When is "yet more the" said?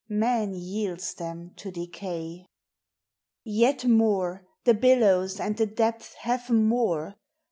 3.43-4.73